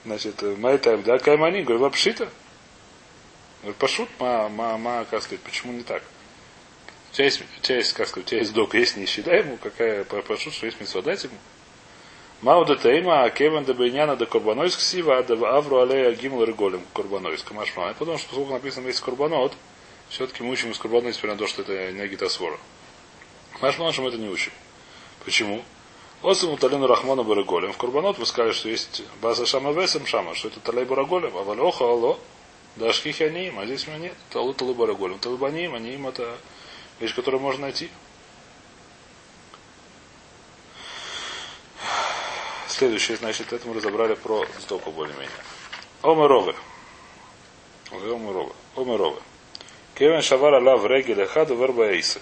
[0.05, 2.29] Значит, май тайм, да, каймани, говорю, лапшита.
[3.79, 6.03] Пошут, ма, ма, ма, как сказать, почему не так?
[7.11, 9.41] У тебя есть, у тебя есть, как сказать, у тебя есть док, есть нищий, дай
[9.41, 11.37] ему, какая прошу, что есть митцва, дайте ему.
[12.43, 17.51] Мауда Тейма, Кеван де Бейняна де Курбанойск Сива, а де Авру Алея Гимл Реголем Курбанойск.
[17.51, 17.93] Машма.
[17.99, 19.53] Потому что, поскольку написано есть Курбанот,
[20.09, 22.59] все-таки мы учим из Курбанот, несмотря на то, что это не Гитасвора.
[23.61, 24.53] Машма, мы это не учим.
[25.23, 25.63] Почему?
[26.23, 27.73] Осам Талину Рахмана Бараголем.
[27.73, 31.43] В Курбанот вы сказали, что есть База Шама Весам Шама, что это Талай Бараголем, а
[31.43, 32.19] Валеоха Алло.
[32.77, 34.15] Да Шкихи Аниим, а здесь у меня нет.
[34.29, 35.19] Талу Талу Бараголем.
[35.19, 36.37] Талбаним, Аниим это
[37.01, 37.89] вещь, которую можно найти.
[42.69, 45.31] Следующее, значит, это мы разобрали про сдоку более-менее.
[46.03, 46.55] Омеровы.
[47.91, 48.53] Омеровы.
[48.77, 49.21] Омеровы.
[49.95, 52.21] Кевен Шавара Лав Регель Хаду Верба Эйса.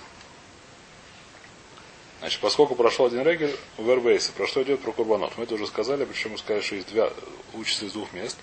[2.29, 5.33] Значит, поскольку прошел один регель, верба Эйса, про что идет про Курбанот?
[5.38, 7.11] Мы это уже сказали, причем мы сказали, что есть два,
[7.55, 8.37] учатся из двух мест.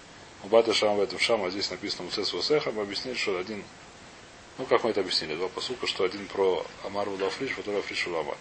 [0.44, 3.64] У Бата Шам в этом Шам, а здесь написано Мусес Васеха, мы объяснили, что один,
[4.58, 8.38] ну как мы это объяснили, два посука, что один про Амар Вулафриш, второй Африш Уламар.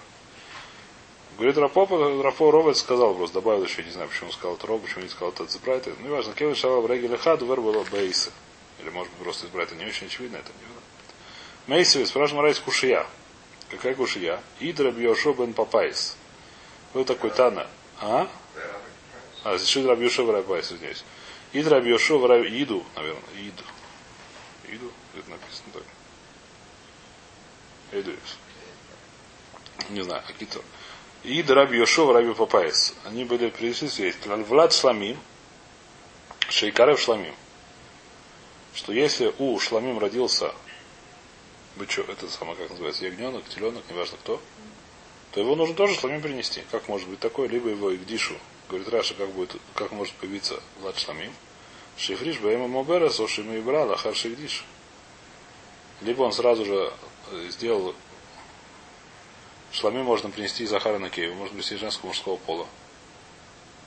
[1.37, 4.81] Говорит Рапопа, Рафо Ровец сказал просто, добавил еще, не знаю, почему он сказал это Роб,
[4.81, 5.91] почему не сказал это Цибрайта.
[5.99, 8.31] Ну, не важно, Кевин Шава в Регеле Хаду, вер было Бейса.
[8.81, 10.81] Или, может быть, просто из Брайта не очень очевидно, это не важно.
[11.67, 13.07] Мейсевец, спрашиваем Райс Кушия.
[13.77, 14.41] Какая Кушия?
[14.61, 16.17] Идра Бьошо бен Папайс.
[16.93, 17.69] Был такой Тана.
[18.01, 18.29] А?
[19.43, 21.05] А, здесь Идра Бьошо в Папайс, извиняюсь.
[21.53, 23.23] Идра Бьошо в Иду, наверное.
[23.37, 23.65] Иду.
[24.69, 24.91] Иду?
[25.17, 25.83] Это написано так.
[27.93, 28.13] Иду.
[29.91, 30.61] Не знаю, какие-то.
[31.25, 32.95] И Раби Йошуа, Раби Папайс.
[33.05, 34.43] Они были пришли свидетели.
[34.43, 35.19] Влад Шламим,
[36.49, 37.35] Шейкарев Шламим.
[38.75, 40.53] Что если у Шламим родился
[41.77, 44.41] бычо, это самое, как называется, ягненок, теленок, неважно кто,
[45.33, 46.63] то его нужно тоже Шламим принести.
[46.71, 47.49] Как может быть такое?
[47.49, 48.35] Либо его и к Дишу.
[48.69, 51.33] Говорит Раша, как, будет, как может появиться Влад Шламим.
[51.97, 54.65] Шифриш Баэма Мобера, Сошима Ибра, Лахар Шигдиш.
[56.01, 56.93] Либо он сразу же
[57.51, 57.95] сделал
[59.75, 62.67] Шлами можно принести из Захара на Киеву, можно принести женского мужского пола.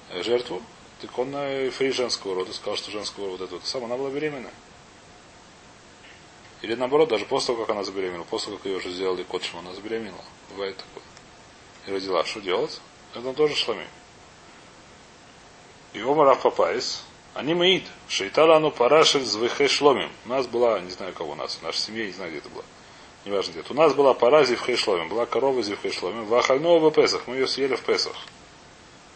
[0.10, 0.62] э, жертву,
[1.02, 4.10] так он э, фри женского рода сказал, что женского рода это вот сам, она была
[4.10, 4.50] беременна.
[6.62, 9.60] Или наоборот, даже после того, как она забеременела, после того, как ее уже сделали котшем,
[9.60, 10.24] она забеременела.
[10.52, 11.04] Бывает такое.
[11.86, 12.24] И родила.
[12.26, 12.82] Что делать?
[13.14, 13.88] Это тоже шлами.
[15.94, 17.84] И Омарав Папайс, они маид.
[18.08, 20.12] Шейтала ну парашель звыхе шломим.
[20.26, 22.50] У нас была, не знаю кого у нас, в нашей семье, не знаю где это
[22.50, 22.64] было.
[23.28, 23.64] Неважно где.
[23.70, 25.10] У нас была пара зивхе шломим.
[25.10, 26.26] Была корова зивхе шломим.
[26.26, 27.28] Вахального в Песах.
[27.28, 28.16] Мы ее съели в Песах.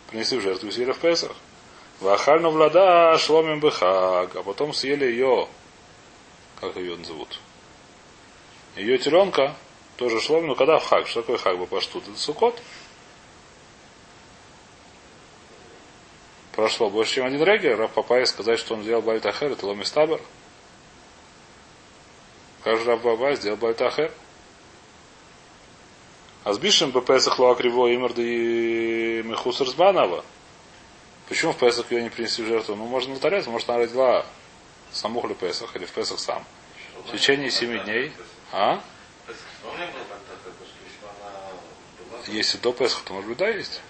[0.10, 1.32] Принесли в жертву и съели в Песах.
[2.02, 4.36] Вахальну влада шломим бехаг.
[4.36, 5.48] А потом съели ее,
[6.62, 7.40] как ее назовут?
[8.78, 9.56] Ее теленка,
[9.98, 11.08] тоже шломим, но когда в хаг?
[11.08, 11.58] Что такое хаг?
[11.58, 12.08] Бапаштут?
[12.08, 12.62] Это сукот.
[16.62, 20.22] прошло больше, чем один регер, Рав Папай сказать, что он сделал Бальтахер, это Ломистабер.
[22.64, 24.12] Как же Рав Папай сделал Бальтахер?
[26.44, 30.24] А с Бишем по Песах Луа Криво и Мехусар Сбанова.
[31.28, 32.76] Почему в Песах ее не принесли в жертву?
[32.76, 34.24] Ну, можно повторять, может, она родила
[34.92, 36.46] саму ли Песах или в Песах сам.
[37.06, 38.14] В течение семи дней.
[38.52, 38.82] А?
[42.28, 43.82] Если до Песха, то может быть да есть.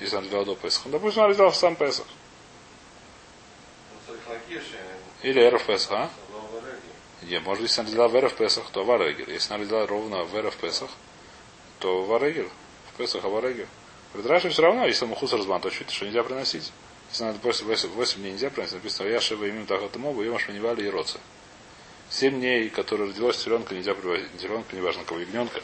[0.00, 0.82] Если она родила до Песха.
[0.86, 2.06] Ну, допустим, она родила в сам Песах.
[5.22, 6.10] Или Эров Песах, а?
[7.22, 9.28] Не, может, если она родила в Эров Песах, то Варегер.
[9.28, 10.90] Если она родила ровно в Эров Песах,
[11.78, 12.48] то Варегер.
[12.92, 13.66] В Песах, а Варегер.
[14.14, 16.72] Раши все равно, если мухус разман, то что нельзя приносить.
[17.10, 20.22] Если надо после 8, 8 дней нельзя приносить, написано, я шева имим так это мобу,
[20.22, 21.18] ем ашманивали и роцы.
[22.10, 24.36] Семь дней, которые родилась теленка, нельзя привозить.
[24.38, 25.60] Теленка, неважно кого, ягненка,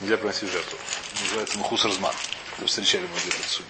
[0.00, 0.78] нельзя приносить жертву.
[1.20, 2.14] Называется мухус разман.
[2.64, 3.62] Встречали мы где-то в.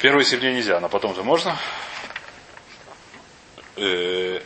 [0.00, 1.58] Первые семь дней нельзя, но потом-то можно.
[3.76, 4.40] Э,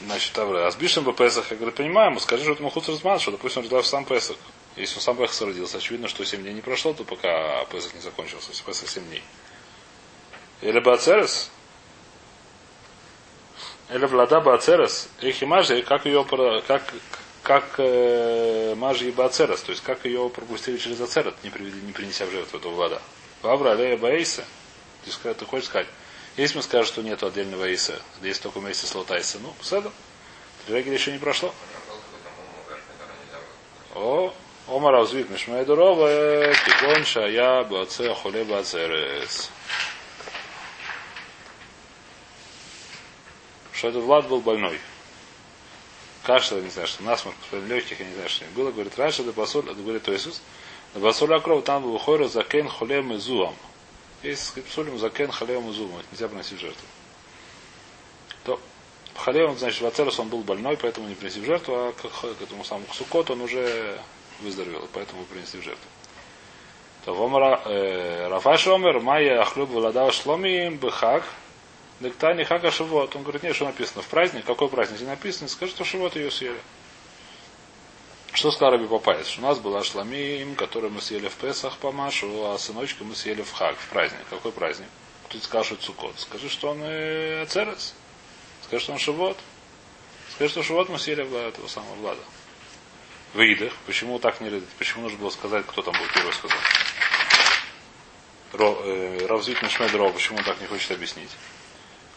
[0.00, 3.30] значит, а с Бишем по Песах, я говорю, понимаем, скажи, что это Махуц Разман, что,
[3.32, 4.36] допустим, он родился сам Песах.
[4.76, 8.00] Если он сам Песах родился, очевидно, что 7 дней не прошло, то пока Песах не
[8.00, 9.22] закончился, если Песах 7 дней.
[10.62, 11.50] Или Бацерес,
[13.90, 16.24] или Влада Бацерес, Эхимажи, как ее,
[16.66, 16.82] как,
[17.42, 22.26] как э, Мажи и Бацерес, то есть как ее пропустили через Ацерет, не, не принеся
[22.26, 23.02] в жертву эту Влада.
[23.42, 24.44] Вавра Алея Баиса,
[25.04, 25.88] ты, ты хочешь сказать,
[26.36, 29.90] если мы скажем, что нет отдельного Иса, есть только вместе с Лотайса, ну, седа.
[30.66, 31.52] Трегель еще не прошло.
[33.94, 34.32] О,
[34.68, 36.08] Омар Азвит Мишмай Дурова,
[36.64, 39.50] Тикон Шая Баце Холе Бацерес.
[43.82, 44.78] Что этот Влад был больной.
[46.22, 48.70] Кашель, не знаю, что насморк, легких, я не знаю, что было.
[48.70, 50.40] Говорит, раньше, да басуль, говорит Иисус,
[50.94, 53.56] да басуль акров, там был хойра закен холем и зуам.
[54.22, 55.98] Есть псулим закен халеом и зуму.
[56.12, 56.86] Нельзя приносить жертву.
[58.44, 58.60] То
[59.16, 62.62] халеом, значит, Вацерус он был больной, поэтому не принесли в жертву, а к, к этому
[62.62, 63.98] самому Сукот он уже
[64.42, 65.88] выздоровел, поэтому принесли в жертву.
[67.04, 71.24] То вомара э, Рафаш Омер, Майя Ахлюб Владава Шломиим Бехак,
[72.02, 73.14] Дектани Хака Шивот.
[73.16, 74.98] Он говорит, нет, что написано в праздник, какой праздник?
[74.98, 76.60] Если написано, скажи, что Шивот ее съели.
[78.32, 79.38] Что сказал Раби Папайс?
[79.38, 83.42] У нас была шламим, которую мы съели в Песах по Машу, а сыночка мы съели
[83.42, 84.20] в Хаг, в праздник.
[84.30, 84.88] Какой праздник?
[85.26, 86.18] Кто-то скажет, что Цукот.
[86.18, 87.94] Скажи, что он э, Ацерес.
[88.64, 89.38] Скажи, что он Шивот.
[90.34, 92.22] Скажи, что Шивот мы съели в этого самого Влада.
[93.34, 93.74] Выйдах.
[93.86, 96.58] Почему так не Почему нужно было сказать, кто там был первый сказал?
[98.54, 101.30] Э, Равзвит Мишмедров, почему он так не хочет объяснить?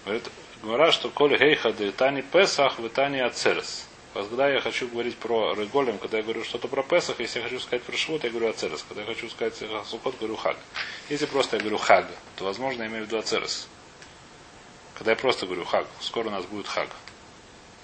[0.06, 0.30] Говорит,
[0.62, 3.88] говорят, что коли гейха де тани Песах, вы тани Ацерес.
[4.14, 7.60] Когда я хочу говорить про Реголем, когда я говорю что-то про Песах, если я хочу
[7.60, 8.86] сказать про Швот, я говорю Ацерес.
[8.88, 10.58] Когда я хочу сказать Сукот, говорю Хаг.
[11.10, 13.68] Если просто я говорю Хаг, то, возможно, я имею в виду Ацерес.
[14.94, 16.90] Когда я просто говорю Хаг, скоро у нас будет Хаг.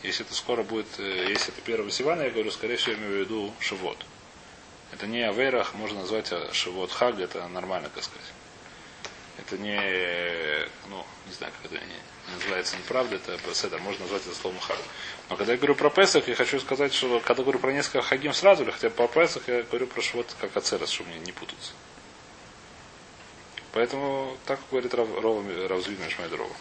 [0.04, 3.12] Если это скоро будет, э, если это первого Сивана, я говорю, скорее всего, я имею
[3.12, 3.98] в виду Шивот.
[4.94, 8.32] Это не Аверах, можно назвать Шивот Хаг, это нормально, так сказать.
[9.42, 14.36] Это не, ну, не знаю, как это не, называется неправда, это это можно назвать это
[14.36, 14.78] словом хаг.
[15.30, 18.34] Но когда я говорю про Песах, я хочу сказать, что когда говорю про несколько хагим
[18.34, 21.32] сразу, или хотя бы про Песах, я говорю про вот как ацерас, чтобы мне не
[21.32, 21.74] путаться.
[23.74, 26.54] Поэтому так говорит Рав, Ров, Равзвин Шмайдрова.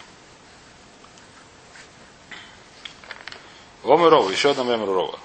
[3.82, 5.20] Вомер Рова, еще одна мемор Рова.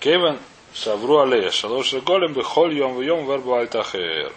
[0.00, 0.38] Кевен
[0.72, 4.32] Шавру Алея, Шалош Реголем, Бехоль Йом Йом Вербу Альтахер.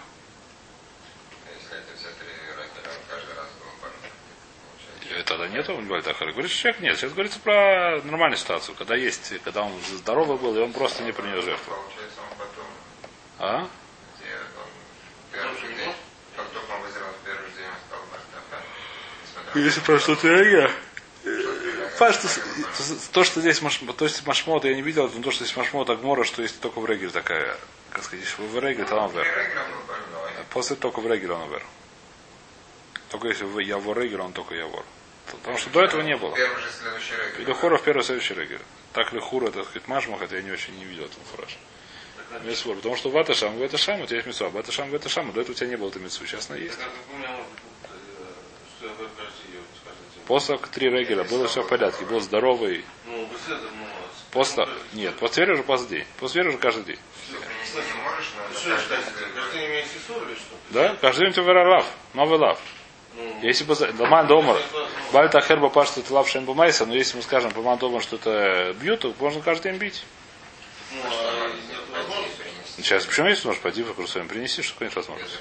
[5.23, 6.31] Тогда нету Бальтахара.
[6.31, 6.97] Говорит, что человек нет.
[6.97, 11.11] Сейчас говорится про нормальную ситуацию, когда есть, когда он здоровый был, и он просто не
[11.11, 11.73] принес жертву.
[13.39, 13.67] А?
[19.55, 20.69] Если прошло три
[21.97, 22.25] Факт,
[23.11, 26.41] то, что здесь то есть машмот, я не видел, то, что здесь машмот Агмора, что
[26.41, 27.55] есть только в Регель такая,
[27.91, 29.27] как сказать, в Регель, там вверх.
[30.51, 31.63] После только в регеле он вер.
[33.09, 34.85] Только если в явор регель, он только явор.
[35.37, 36.35] Потому что до этого не было.
[36.35, 37.41] Первый же следующий регель.
[37.41, 38.61] Или хура в первый следующий регель.
[38.93, 41.57] Так ли хура, это сказать, машма, хотя я не очень не видел этого фураж.
[42.43, 42.75] Весь спор.
[42.75, 45.41] Потому что вата шам, вата шам, у тебя есть мецва, вата шам, вата шам, до
[45.41, 46.77] этого у тебя не было этой мецвы, сейчас она есть.
[46.77, 47.25] Так, быть,
[48.81, 50.27] э.
[50.27, 52.85] После три регеля было все в порядке, был здоровый.
[53.05, 53.27] Ну, ну,
[54.31, 56.05] После, ну, нет, после веры уже день.
[56.19, 56.99] После веры уже каждый день.
[60.69, 60.95] Да?
[61.01, 62.59] Каждый день у тебя вера лав, новый лав.
[63.15, 64.57] Ну, Если бы Даман Домар,
[65.11, 68.15] Бальта Херба Паш, что это лав Шембу Майса, но если мы скажем по Домар, что
[68.15, 70.03] это бьют, то можно каждый день бить.
[70.93, 71.41] ну, а.
[72.81, 75.37] Сейчас, почему если можешь пойти в Курсовим принести, что нет возможности?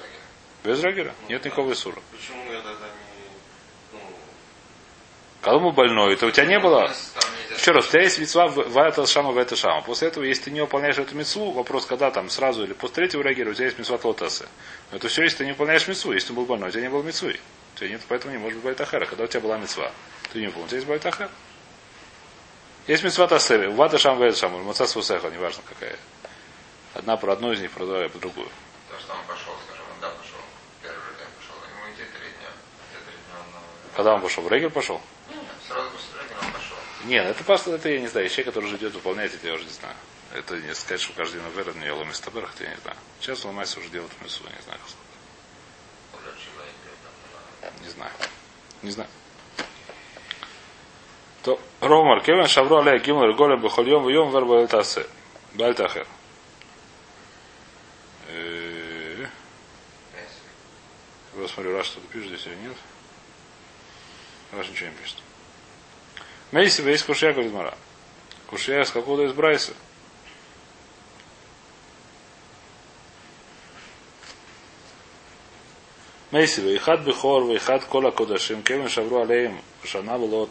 [0.62, 1.14] Без рагера?
[1.28, 2.02] Нет никакого исура.
[2.10, 3.92] Почему я тогда не...
[3.92, 3.98] Ну,
[5.40, 6.92] Когда мы больной, то у тебя не было...
[7.56, 9.80] Еще раз, у тебя есть мецва в это шама, в это шама.
[9.80, 13.22] После этого, если ты не выполняешь эту мецву, вопрос, когда там сразу или после третьего
[13.22, 14.46] регера, у тебя есть мецва лотасы.
[14.90, 16.12] Но это все, если ты не выполняешь мецву.
[16.12, 17.38] Если ты был больной, у тебя не было мецвы.
[17.76, 19.06] Тебя нет, поэтому не может быть байтахара.
[19.06, 19.90] Когда у тебя была мецва,
[20.32, 21.30] ты не выполнил, у тебя есть байтахар.
[22.86, 25.96] Есть мецва тасери, вата шам, в это шам, маца свусеха, неважно какая.
[26.94, 28.48] Одна про одну из них, про другую.
[28.90, 30.38] То, что он пошел, скажем, он да пошел.
[30.82, 31.54] Первый же день пошел.
[31.70, 32.50] Ему идти три дня.
[33.04, 34.42] Три дня он на- Когда он пошел?
[34.42, 35.00] В регер пошел?
[35.68, 36.76] Сразу после регеля он пошел.
[37.04, 39.70] Нет, это просто, это я не знаю, человек, который ждет выполнять это, я уже не
[39.70, 39.94] знаю.
[40.34, 42.96] Это не сказать, что каждый день верит, не ломит стабер, хотя я не знаю.
[43.20, 44.78] Сейчас ломается уже делать мису, не знаю.
[44.80, 46.34] как сказать.
[46.34, 47.12] Лучше лайк, там,
[47.82, 48.12] Не знаю.
[48.82, 49.10] Не знаю.
[51.42, 55.06] То Ромар, Кевин Шавру Алея Гимл Голем Бехольем Вьем Верба Эльтасе.
[55.54, 56.06] Бальтахер.
[58.28, 59.26] Э,
[61.34, 62.76] Я посмотрю, Раш что-то пишет здесь или нет.
[64.52, 65.16] Раш ничего не пишет.
[66.52, 67.74] Мейси, есть кушья, говорит Мара.
[68.48, 69.72] Кушья с какого-то из Брайса.
[76.30, 80.46] Мейси, вейхат бихор, вейхат кола кодашим, кевен шавру алеем, шана было,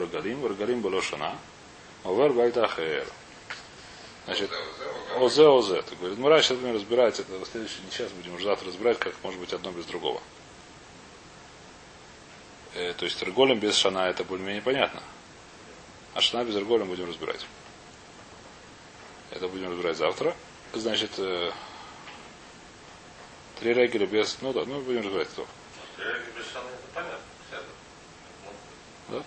[0.00, 1.38] регалим, регалим было шана,
[2.02, 3.06] овер бальтахер.
[4.24, 4.50] Значит,
[5.20, 5.82] озе, озе.
[5.82, 8.98] Так говорит, Мара сейчас будем разбирать, это в следующий, не сейчас будем уже завтра разбирать,
[8.98, 10.20] как может быть одно без другого.
[12.74, 15.00] Э, то есть реголем без шана это более-менее понятно.
[16.14, 17.46] А шана без реголем будем разбирать.
[19.30, 20.34] Это будем разбирать завтра.
[20.72, 21.52] Значит, э,
[23.58, 24.38] три регеля без...
[24.40, 25.46] Ну да, ну будем разбирать кто.
[29.08, 29.22] Ну,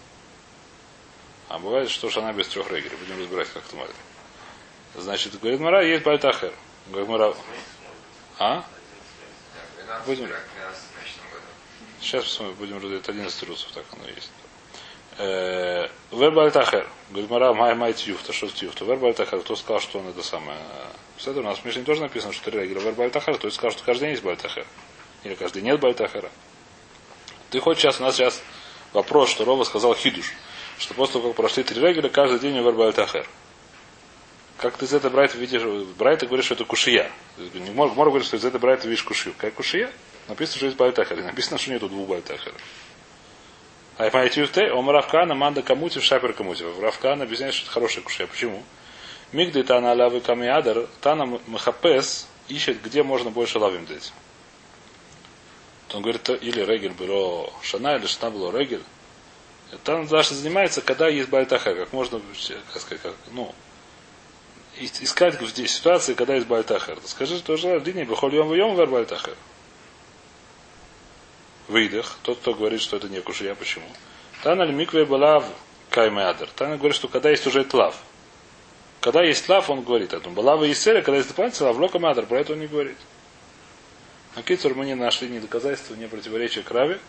[1.47, 2.97] А бывает, что шана без трех регелей.
[2.97, 3.95] Будем разбирать, как это может.
[4.95, 6.53] Значит, говорит Мара, есть бальтахер.
[6.87, 7.33] Говорит Мара,
[8.39, 8.63] а?
[9.85, 10.25] 12 Будем.
[10.25, 10.43] в 12
[11.01, 11.43] месячном году.
[12.01, 14.31] Сейчас посмотрим, будем разбирать 11 русов, так оно есть.
[15.17, 16.87] Э, Вербальтахер.
[17.09, 18.85] Говорит, Мара, май май тьюфта, что тьюфта.
[18.85, 20.59] Вербальтахер, кто сказал, что он это самое.
[21.19, 23.83] Кстати, у нас в Мишне тоже написано, что три регеля вербальтахер, то есть сказал, что
[23.83, 24.65] каждый день есть бальтахер.
[25.25, 26.31] Или каждый день нет бальтахера.
[27.49, 28.41] Ты хочешь сейчас, у нас сейчас
[28.93, 30.31] вопрос, что Рова сказал хидуш,
[30.77, 33.27] что после того, как прошли три регеля, каждый день вербальтахер.
[34.59, 35.61] Как ты из этой брайта видишь,
[35.97, 37.11] брайта говорит, что это кушия.
[37.73, 39.35] Мор, говорит, что из этой брайта видишь кушию.
[39.37, 39.91] Как кушия?
[40.29, 41.19] Написано, что есть бальтахер.
[41.19, 42.55] и Написано, что нету двух бальтахера.
[43.97, 46.79] А я понимаю, тюфте, он Равкана, манда камутив, шапер камутив.
[46.79, 48.25] Равкана объясняет, что это хорошая кушия.
[48.25, 48.63] Почему?
[49.31, 54.11] Мигды тана лавы камиадер, тана махапес ищет, где можно больше лавим дать.
[55.93, 58.83] Он говорит, или регель было шана, или шана было регель.
[59.83, 62.19] Там Раша занимается, когда есть бальтахер, как можно,
[62.73, 63.53] как сказать, как, ну,
[64.77, 66.97] ис- искать в ситуации, когда есть бальтахер.
[67.05, 69.35] Скажи, что же в линии бихольем вьем вер бальтахер.
[71.67, 72.17] Выдох.
[72.23, 73.85] Тот, кто говорит, что это не кушия, почему?
[74.41, 75.45] Таналь микве балав
[75.91, 76.49] каймеадер.
[76.55, 77.95] Тана говорит, что когда есть уже тлав.
[79.01, 80.33] Когда есть лав, он говорит о том.
[80.33, 82.97] Балава и селя, когда есть дополнительный лав, лока мадр, про это он не говорит.
[84.35, 86.99] На Кицур мы не нашли ни доказательства, ни противоречия крови.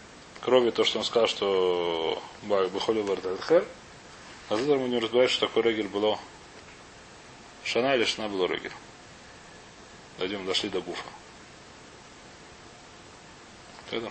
[0.40, 3.64] Крови то, что он сказал, что Бахолю Бартадхер.
[4.48, 6.18] А завтра мы не разбираем, что такое регель было
[7.64, 8.72] Шана или Шана было регель.
[10.18, 11.04] Дойдем, дошли до Гуфа.
[13.90, 14.10] Это?